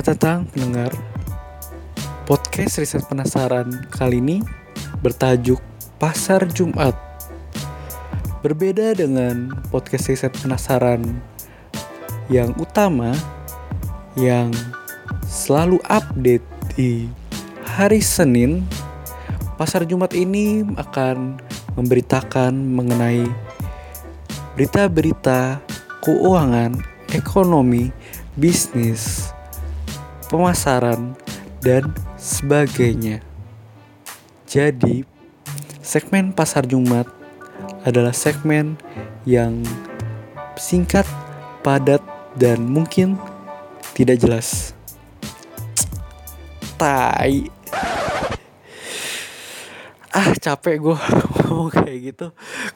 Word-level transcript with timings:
Selamat 0.00 0.16
datang 0.16 0.40
pendengar 0.48 0.92
podcast 2.24 2.80
riset 2.80 3.04
penasaran 3.04 3.68
kali 3.92 4.16
ini 4.16 4.40
bertajuk 5.04 5.60
Pasar 6.00 6.48
Jumat. 6.56 6.96
Berbeda 8.40 8.96
dengan 8.96 9.52
podcast 9.68 10.08
riset 10.08 10.32
penasaran 10.40 11.04
yang 12.32 12.56
utama 12.56 13.12
yang 14.16 14.48
selalu 15.28 15.76
update 15.84 16.48
di 16.80 17.04
hari 17.68 18.00
Senin, 18.00 18.64
Pasar 19.60 19.84
Jumat 19.84 20.16
ini 20.16 20.64
akan 20.80 21.36
memberitakan 21.76 22.56
mengenai 22.56 23.28
berita-berita 24.56 25.60
keuangan, 26.00 26.80
ekonomi, 27.12 27.92
bisnis, 28.40 29.19
pemasaran, 30.30 31.18
dan 31.58 31.90
sebagainya. 32.14 33.18
Jadi, 34.46 35.02
segmen 35.82 36.30
Pasar 36.30 36.64
Jumat 36.70 37.10
adalah 37.82 38.14
segmen 38.14 38.78
yang 39.26 39.66
singkat, 40.54 41.04
padat, 41.66 42.00
dan 42.38 42.62
mungkin 42.62 43.18
tidak 43.92 44.22
jelas. 44.22 44.72
Tai. 46.78 47.50
Ah 50.10 50.34
capek 50.34 50.82
gue 50.82 50.96
ngomong 51.46 51.70
kayak 51.70 51.98
gitu 52.02 52.26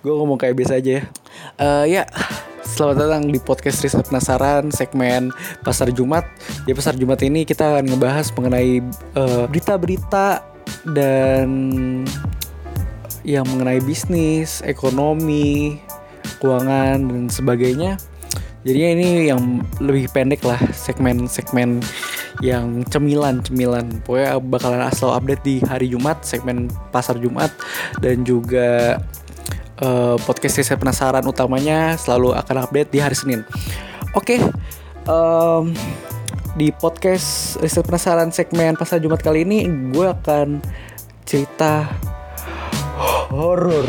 Gue 0.06 0.15
ngomong 0.15 0.39
kayak 0.39 0.55
biasa 0.55 0.78
aja 0.78 1.03
ya 1.03 1.05
uh, 1.59 1.83
Ya 1.83 2.06
Selamat 2.75 3.06
datang 3.06 3.30
di 3.30 3.39
podcast 3.39 3.86
Riset 3.86 4.11
Penasaran 4.11 4.67
segmen 4.75 5.30
Pasar 5.62 5.94
Jumat. 5.94 6.27
Di 6.67 6.75
Pasar 6.75 6.98
Jumat 6.98 7.22
ini 7.22 7.47
kita 7.47 7.70
akan 7.70 7.86
ngebahas 7.86 8.34
mengenai 8.34 8.83
berita 9.47 9.78
berita-berita 9.78 10.42
dan 10.91 11.47
yang 13.22 13.47
mengenai 13.47 13.78
bisnis, 13.78 14.58
ekonomi, 14.66 15.78
keuangan 16.42 16.98
dan 16.98 17.31
sebagainya. 17.31 17.94
Jadinya 18.66 18.91
ini 18.98 19.31
yang 19.31 19.62
lebih 19.78 20.11
pendek 20.11 20.42
lah 20.42 20.59
segmen-segmen 20.75 21.78
yang 22.42 22.83
cemilan-cemilan. 22.91 24.03
Pokoknya 24.03 24.42
bakalan 24.42 24.83
asal 24.83 25.14
update 25.14 25.47
di 25.47 25.62
hari 25.62 25.94
Jumat, 25.94 26.27
segmen 26.27 26.66
Pasar 26.91 27.22
Jumat 27.22 27.55
dan 28.03 28.27
juga 28.27 28.98
uh, 29.83 30.14
podcast 30.22 30.62
saya 30.62 30.78
penasaran 30.78 31.25
utamanya 31.27 31.98
selalu 31.98 32.36
akan 32.36 32.56
update 32.69 32.91
di 32.94 32.98
hari 33.03 33.17
Senin. 33.17 33.42
Oke, 34.14 34.39
okay, 34.39 34.41
um, 35.11 35.75
di 36.55 36.70
podcast 36.70 37.58
riset 37.58 37.83
penasaran 37.83 38.31
segmen 38.31 38.78
pasar 38.78 39.03
Jumat 39.03 39.19
kali 39.19 39.42
ini 39.42 39.66
gue 39.91 40.06
akan 40.06 40.62
cerita 41.27 41.91
horor, 43.34 43.86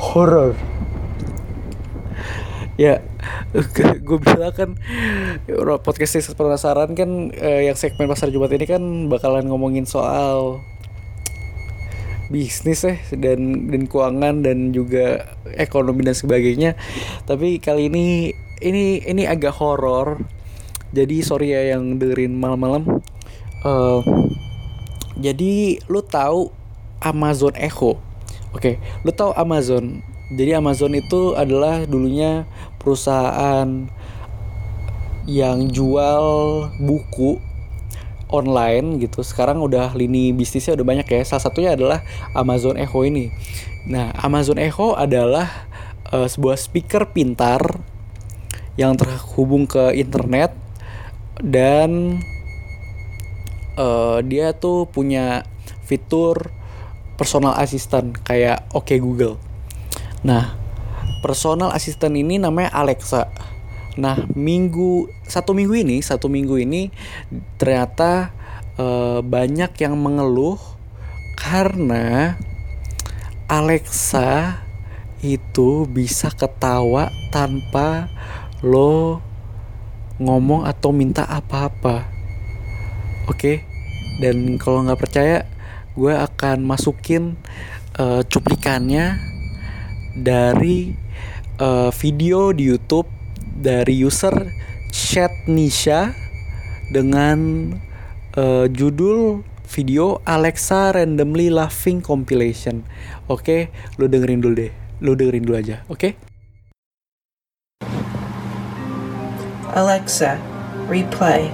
horor. 0.00 0.52
Ya, 2.76 3.00
gue 4.08 4.18
bilang 4.20 4.52
kan 4.56 4.70
podcast 5.84 6.16
riset 6.16 6.36
penasaran 6.36 6.96
kan 6.96 7.28
eh, 7.36 7.68
yang 7.68 7.76
segmen 7.76 8.08
pasar 8.08 8.32
Jumat 8.32 8.48
ini 8.56 8.64
kan 8.64 8.80
bakalan 9.12 9.44
ngomongin 9.52 9.84
soal 9.84 10.64
bisnis 12.26 12.82
ya 12.82 12.96
dan 13.14 13.70
dan 13.70 13.82
keuangan 13.86 14.42
dan 14.42 14.74
juga 14.74 15.36
ekonomi 15.54 16.02
dan 16.02 16.16
sebagainya. 16.16 16.74
Tapi 17.24 17.62
kali 17.62 17.88
ini 17.90 18.34
ini 18.60 19.02
ini 19.04 19.22
agak 19.24 19.54
horor. 19.58 20.22
Jadi 20.94 21.20
sorry 21.20 21.52
ya 21.52 21.76
yang 21.76 21.98
dengerin 21.98 22.34
malam-malam. 22.34 23.02
Uh, 23.66 24.00
jadi 25.18 25.80
lu 25.90 26.04
tahu 26.04 26.52
Amazon 27.02 27.56
Echo? 27.56 27.98
Oke 28.54 28.56
okay, 28.56 28.74
lu 29.02 29.10
tahu 29.12 29.34
Amazon? 29.36 30.00
Jadi 30.32 30.58
Amazon 30.58 30.92
itu 30.98 31.38
adalah 31.38 31.86
dulunya 31.86 32.50
perusahaan 32.82 33.86
yang 35.26 35.58
jual 35.70 36.24
buku 36.78 37.42
online 38.30 38.98
gitu. 39.02 39.22
Sekarang 39.22 39.62
udah 39.62 39.94
lini 39.94 40.34
bisnisnya 40.34 40.74
udah 40.74 40.86
banyak 40.86 41.06
ya. 41.06 41.22
Salah 41.22 41.44
satunya 41.46 41.70
adalah 41.74 42.02
Amazon 42.34 42.78
Echo 42.78 43.02
ini. 43.06 43.30
Nah 43.86 44.10
Amazon 44.22 44.58
Echo 44.58 44.98
adalah 44.98 45.66
uh, 46.10 46.26
sebuah 46.26 46.58
speaker 46.58 47.10
pintar 47.10 47.62
yang 48.76 48.98
terhubung 48.98 49.64
ke 49.64 49.96
internet 49.96 50.52
dan 51.40 52.20
uh, 53.80 54.20
dia 54.20 54.52
tuh 54.52 54.84
punya 54.90 55.46
fitur 55.86 56.52
personal 57.16 57.56
assistant 57.56 58.20
kayak 58.20 58.68
Oke 58.76 58.94
okay 58.94 58.98
Google. 59.00 59.40
Nah 60.26 60.58
personal 61.24 61.72
assistant 61.72 62.14
ini 62.14 62.36
namanya 62.36 62.74
Alexa 62.76 63.30
Nah 63.96 64.28
minggu 64.36 65.08
satu 65.24 65.56
minggu 65.56 65.74
ini 65.80 65.96
satu 66.04 66.28
minggu 66.28 66.60
ini 66.60 66.92
ternyata 67.56 68.32
uh, 68.76 69.24
banyak 69.24 69.72
yang 69.80 69.96
mengeluh 69.96 70.60
karena 71.36 72.36
Alexa 73.46 74.60
itu 75.24 75.88
bisa 75.88 76.28
ketawa 76.28 77.08
tanpa 77.32 78.12
lo 78.60 79.20
ngomong 80.16 80.64
atau 80.64 80.90
minta 80.92 81.24
apa-apa. 81.28 82.08
Oke, 83.26 83.36
okay? 83.36 83.56
dan 84.22 84.56
kalau 84.56 84.86
nggak 84.86 85.00
percaya, 85.00 85.44
gue 85.92 86.14
akan 86.14 86.64
masukin 86.64 87.36
uh, 87.98 88.22
cuplikannya 88.24 89.18
dari 90.16 90.94
uh, 91.60 91.92
video 91.92 92.54
di 92.54 92.72
YouTube 92.72 93.15
dari 93.60 93.96
user 94.04 94.52
Chat 94.92 95.32
Nisha 95.48 96.12
dengan 96.92 97.72
uh, 98.36 98.68
judul 98.70 99.42
video 99.66 100.22
Alexa 100.24 100.94
randomly 100.94 101.50
laughing 101.50 102.00
compilation. 102.00 102.86
Oke, 103.26 103.42
okay? 103.42 103.60
lu 103.98 104.06
dengerin 104.06 104.40
dulu 104.40 104.54
deh. 104.54 104.72
Lu 105.02 105.12
dengerin 105.18 105.44
dulu 105.44 105.56
aja, 105.58 105.82
oke? 105.90 105.98
Okay? 105.98 106.12
Alexa, 109.76 110.40
replay. 110.88 111.52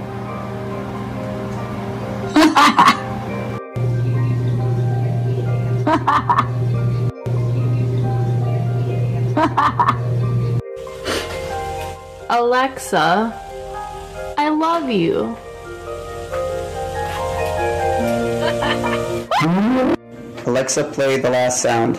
Alexa, 12.33 13.29
I 14.39 14.49
love 14.49 14.89
you. 14.89 15.37
Alexa, 20.49 20.83
play 20.89 21.21
the 21.21 21.29
last 21.29 21.61
sound. 21.61 21.93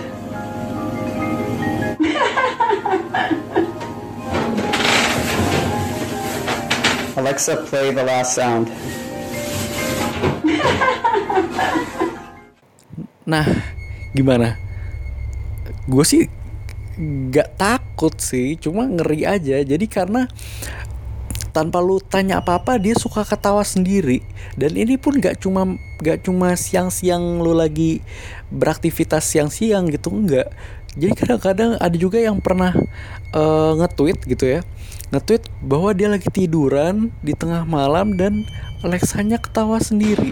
Alexa, 7.15 7.62
play 7.71 7.95
the 7.95 8.03
last 8.03 8.34
sound. 8.34 8.75
Nah, 13.22 13.47
gimana? 14.10 14.59
Gue 15.86 16.03
sih 16.03 16.27
gak 17.31 17.59
takut 17.59 18.15
sih 18.19 18.59
cuma 18.59 18.87
ngeri 18.87 19.27
aja. 19.27 19.61
Jadi 19.63 19.87
karena 19.91 20.31
tanpa 21.55 21.79
lu 21.79 22.03
tanya 22.03 22.43
apa-apa 22.43 22.83
dia 22.83 22.99
suka 22.99 23.23
ketawa 23.23 23.63
sendiri. 23.63 24.23
Dan 24.59 24.75
ini 24.75 24.99
pun 24.99 25.19
gak 25.19 25.43
cuma 25.43 25.79
gak 26.03 26.27
cuma 26.27 26.59
siang-siang 26.59 27.43
lu 27.43 27.55
lagi 27.55 28.03
beraktivitas 28.51 29.27
siang-siang 29.27 29.91
gitu 29.91 30.11
enggak 30.11 30.51
jadi 30.95 31.11
kadang-kadang 31.11 31.75
ada 31.83 31.97
juga 31.99 32.23
yang 32.23 32.39
pernah 32.39 32.71
uh, 33.35 33.75
nge-tweet 33.83 34.19
gitu 34.31 34.47
ya. 34.47 34.61
Nge-tweet 35.11 35.51
bahwa 35.59 35.91
dia 35.91 36.07
lagi 36.07 36.31
tiduran 36.31 37.11
di 37.19 37.35
tengah 37.35 37.67
malam 37.67 38.15
dan 38.15 38.47
Alexanya 38.87 39.43
ketawa 39.43 39.83
sendiri. 39.83 40.31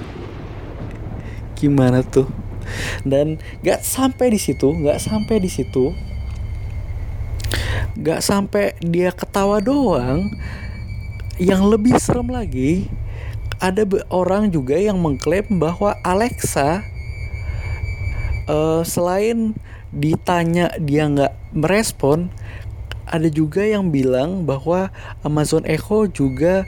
Gimana 1.59 2.07
tuh? 2.07 2.31
Dan 3.03 3.43
gak 3.67 3.83
sampai 3.83 4.31
di 4.31 4.39
situ 4.39 4.71
gak 4.87 5.03
sampai 5.03 5.43
di 5.43 5.51
situ 5.51 5.91
gak 7.99 8.25
sampai 8.25 8.77
dia 8.81 9.13
ketawa 9.13 9.61
doang. 9.61 10.33
Yang 11.41 11.63
lebih 11.75 11.95
serem 11.99 12.29
lagi 12.29 12.87
ada 13.63 13.87
orang 14.11 14.51
juga 14.51 14.75
yang 14.75 14.99
mengklaim 14.99 15.47
bahwa 15.59 15.95
Alexa 16.03 16.83
uh, 18.51 18.83
selain 18.83 19.55
ditanya 19.93 20.73
dia 20.81 21.05
nggak 21.07 21.33
merespon 21.53 22.33
ada 23.13 23.29
juga 23.29 23.61
yang 23.61 23.93
bilang 23.93 24.49
bahwa 24.49 24.89
Amazon 25.21 25.69
Echo 25.69 26.09
juga 26.09 26.65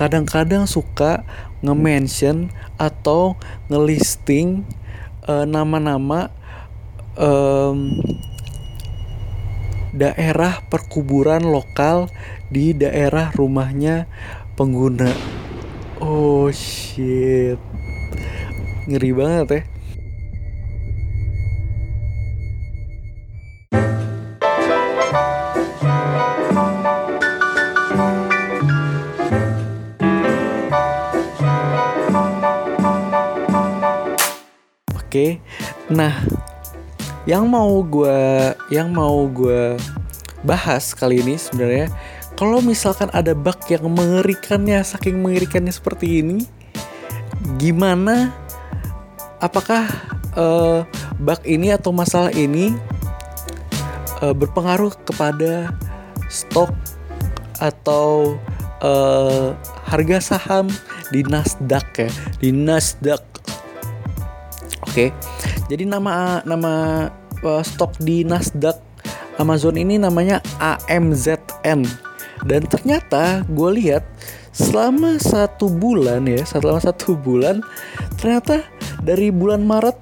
kadang-kadang 0.00 0.64
suka 0.64 1.28
nge-mention 1.60 2.48
atau 2.80 3.36
ngelisting 3.68 4.64
eh, 5.28 5.44
nama-nama 5.44 6.32
em, 7.20 8.00
daerah 9.98 10.62
perkuburan 10.70 11.42
lokal 11.42 12.06
di 12.46 12.70
daerah 12.70 13.34
rumahnya 13.34 14.06
pengguna. 14.54 15.10
Oh 15.98 16.46
shit. 16.54 17.58
Ngeri 18.86 19.10
banget 19.10 19.48
ya. 19.50 19.62
Oke. 35.08 35.42
Nah, 35.88 36.20
yang 37.28 37.44
mau 37.44 37.84
gua 37.84 38.56
yang 38.72 38.88
mau 38.88 39.28
gua 39.28 39.76
bahas 40.40 40.96
kali 40.96 41.20
ini 41.20 41.36
sebenarnya 41.36 41.92
kalau 42.40 42.64
misalkan 42.64 43.12
ada 43.12 43.36
bug 43.36 43.60
yang 43.68 43.84
mengerikannya 43.92 44.80
saking 44.80 45.20
mengerikannya 45.20 45.68
seperti 45.68 46.24
ini 46.24 46.48
gimana 47.60 48.32
apakah 49.44 49.84
eh, 50.40 50.80
bug 51.20 51.40
ini 51.44 51.68
atau 51.76 51.92
masalah 51.92 52.32
ini 52.32 52.72
eh, 54.24 54.32
berpengaruh 54.32 54.96
kepada 55.04 55.76
stok 56.32 56.72
atau 57.60 58.40
eh, 58.80 59.52
harga 59.84 60.18
saham 60.32 60.72
di 61.12 61.20
Nasdaq 61.28 62.08
ya 62.08 62.10
di 62.40 62.56
Nasdaq 62.56 63.28
Oke. 64.88 65.12
Jadi 65.68 65.84
nama 65.84 66.40
nama 66.48 67.06
uh, 67.42 67.62
stok 67.62 67.98
di 68.02 68.22
Nasdaq 68.22 68.78
Amazon 69.38 69.78
ini 69.78 69.98
namanya 69.98 70.42
AMZN. 70.58 71.86
Dan 72.46 72.62
ternyata 72.70 73.42
gue 73.46 73.70
lihat 73.82 74.06
selama 74.54 75.18
satu 75.18 75.70
bulan 75.70 76.26
ya, 76.26 76.42
selama 76.42 76.82
satu 76.82 77.14
bulan 77.14 77.62
ternyata 78.18 78.66
dari 79.02 79.30
bulan 79.30 79.62
Maret 79.62 79.94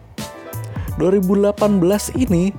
2018 0.97 1.53
ini 2.17 2.57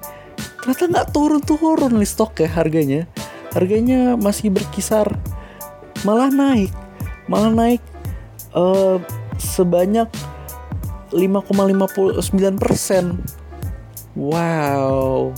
ternyata 0.61 0.83
nggak 0.85 1.09
turun-turun 1.13 1.93
nih 1.97 2.09
stok 2.09 2.45
ya 2.45 2.49
harganya. 2.53 3.01
Harganya 3.53 4.13
masih 4.13 4.53
berkisar 4.53 5.09
malah 6.05 6.29
naik, 6.29 6.69
malah 7.25 7.49
naik 7.49 7.81
eh, 8.53 8.97
sebanyak 9.41 10.09
5,59 11.09 12.61
persen. 12.61 13.17
Wow. 14.17 15.37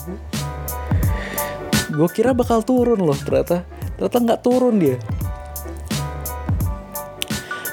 Gue 1.91 2.09
kira 2.15 2.31
bakal 2.31 2.63
turun 2.63 3.03
loh 3.03 3.17
ternyata. 3.19 3.67
Ternyata 3.99 4.17
nggak 4.23 4.41
turun 4.41 4.79
dia. 4.79 4.95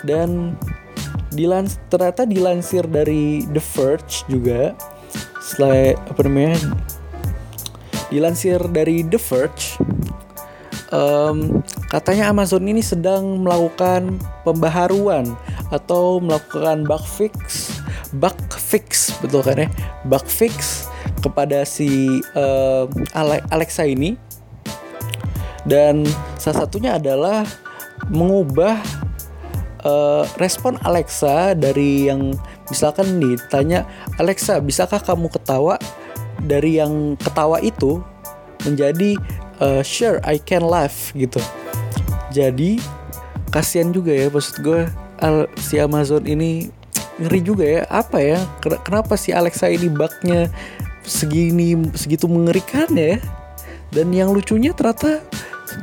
Dan 0.03 0.59
dilans 1.31 1.79
ternyata 1.87 2.27
dilansir 2.27 2.91
dari 2.91 3.47
The 3.47 3.63
Verge 3.63 4.27
juga. 4.27 4.75
Setelah 5.39 5.95
apa 5.95 6.21
namanya? 6.27 6.59
Dilansir 8.11 8.59
dari 8.67 9.07
The 9.07 9.21
Verge. 9.23 9.79
em, 10.95 11.63
katanya 11.91 12.31
Amazon 12.31 12.63
ini 12.63 12.79
sedang 12.79 13.43
melakukan 13.43 14.23
pembaharuan 14.47 15.35
atau 15.75 16.23
melakukan 16.23 16.87
bug 16.87 17.03
fix 17.03 17.75
bug 18.15 18.39
fix 18.55 19.11
betul 19.19 19.43
kan 19.43 19.67
ya 19.67 19.69
bug 20.07 20.23
fix 20.31 20.87
kepada 21.27 21.67
si 21.67 22.23
Ale- 23.13 23.45
Alexa 23.51 23.83
ini. 23.83 24.15
Dan 25.67 26.07
salah 26.39 26.63
satunya 26.63 26.95
adalah 26.95 27.43
mengubah 28.07 28.79
eh, 29.83 30.25
respon 30.39 30.79
Alexa 30.87 31.59
dari 31.59 32.07
yang 32.07 32.39
misalkan 32.71 33.19
ditanya 33.19 33.83
Alexa 34.23 34.63
bisakah 34.63 35.03
kamu 35.03 35.27
ketawa? 35.27 35.75
dari 36.43 36.79
yang 36.79 37.17
ketawa 37.17 37.59
itu 37.65 38.01
menjadi 38.65 39.17
eh, 39.61 39.83
sure 39.83 40.21
I 40.23 40.37
can 40.37 40.65
laugh 40.67 41.13
gitu. 41.17 41.41
Jadi 42.31 42.79
kasihan 43.49 43.91
juga 43.95 44.13
ya 44.13 44.29
maksud 44.29 44.61
gue 44.61 44.85
al- 45.23 45.51
si 45.57 45.81
Amazon 45.81 46.29
ini 46.29 46.69
ngeri 47.17 47.41
juga 47.41 47.65
ya. 47.65 47.83
Apa 47.89 48.21
ya? 48.21 48.39
Ken- 48.61 48.81
kenapa 48.85 49.17
si 49.17 49.33
Alexa 49.33 49.73
ini 49.73 49.89
bugnya 49.89 50.53
segini 51.07 51.79
segitu 51.95 52.27
mengerikan 52.27 52.91
ya. 52.93 53.23
Dan 53.95 54.11
yang 54.11 54.35
lucunya 54.35 54.75
ternyata 54.75 55.23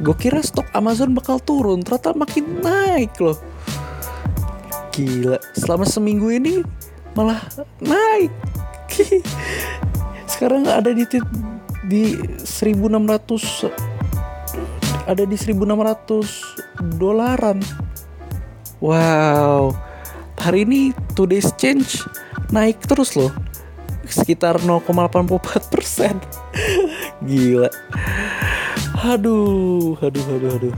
gue 0.03 0.15
kira 0.19 0.43
stok 0.43 0.67
Amazon 0.75 1.15
bakal 1.15 1.39
turun. 1.39 1.81
Ternyata 1.81 2.11
makin 2.13 2.59
naik 2.59 3.15
loh. 3.23 3.39
Gila 4.93 5.39
selama 5.55 5.87
seminggu 5.87 6.29
ini 6.29 6.61
malah 7.15 7.41
naik. 7.79 8.29
Sekarang 10.31 10.67
ada 10.67 10.91
di 10.91 11.07
di 11.87 12.19
1600 12.43 13.71
ada 15.07 15.23
di 15.23 15.35
1600 15.39 16.99
dolaran. 16.99 17.63
Wow 18.83 19.73
hari 20.43 20.67
ini 20.67 20.91
today's 21.15 21.55
change 21.55 22.03
naik 22.51 22.75
terus 22.83 23.15
loh 23.15 23.31
sekitar 24.07 24.59
0,84 24.59 25.71
persen. 25.71 26.15
Gila. 27.23 27.69
Aduh 29.03 29.97
aduh 29.99 30.25
aduh 30.37 30.51
aduh. 30.59 30.75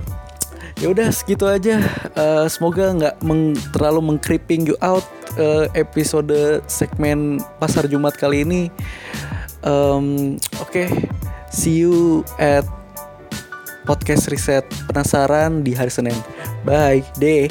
Ya 0.76 0.92
udah 0.92 1.08
segitu 1.10 1.48
aja. 1.48 1.80
Eh, 2.16 2.46
semoga 2.52 2.92
nggak 2.92 3.16
meng- 3.24 3.56
terlalu 3.72 4.02
mengcreeping 4.14 4.68
you 4.68 4.76
out 4.84 5.04
eh, 5.40 5.72
episode 5.74 6.62
segmen 6.68 7.40
pasar 7.62 7.88
Jumat 7.88 8.16
kali 8.20 8.44
ini. 8.44 8.62
Em, 9.64 10.36
oke. 10.60 10.86
See 11.50 11.86
you 11.86 12.22
at 12.36 12.68
podcast 13.88 14.28
riset 14.28 14.68
penasaran 14.90 15.64
di 15.64 15.72
hari 15.72 15.94
Senin. 15.94 16.18
Bye 16.68 17.06
deh 17.22 17.48